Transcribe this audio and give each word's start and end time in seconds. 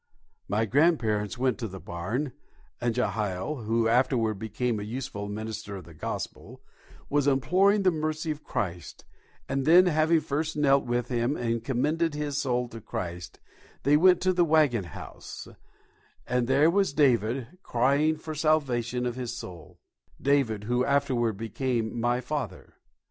My 0.47 0.65
grandparent 0.65 1.37
went 1.37 1.59
to 1.59 1.67
the 1.67 1.79
barn, 1.79 2.31
and 2.81 2.95
Jehiel, 2.95 3.57
who 3.65 3.87
afterward 3.87 4.39
became 4.39 4.79
a 4.79 4.83
useful 4.83 5.29
minister 5.29 5.75
of 5.75 5.83
the 5.83 5.93
Gospel, 5.93 6.63
was 7.07 7.27
imploring 7.27 7.83
the 7.83 7.91
mercy 7.91 8.31
of 8.31 8.43
Christ; 8.43 9.05
and 9.47 9.63
then, 9.63 9.85
having 9.85 10.19
first 10.19 10.57
knelt 10.57 10.85
with 10.87 11.09
him 11.09 11.37
and 11.37 11.63
commended 11.63 12.15
his 12.15 12.35
soul 12.39 12.67
to 12.69 12.81
Christ, 12.81 13.39
they 13.83 13.95
went 13.95 14.21
to 14.21 14.33
the 14.33 14.43
waggon 14.43 14.85
house, 14.85 15.47
and 16.25 16.47
there 16.47 16.71
was 16.71 16.93
David 16.93 17.59
crying 17.61 18.17
for 18.17 18.33
the 18.33 18.39
salvation 18.39 19.05
of 19.05 19.13
his 19.15 19.35
soul 19.37 19.77
David, 20.19 20.63
who 20.63 20.83
afterward 20.83 21.37
became 21.37 21.99
my 22.01 22.21
father. 22.21 22.73